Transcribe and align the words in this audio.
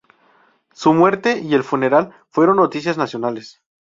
Su 0.73 0.93
muerte 0.95 1.37
y 1.43 1.53
el 1.53 1.63
funeral 1.63 2.11
fueron 2.31 2.57
noticias 2.57 2.97
nacionales. 2.97 3.61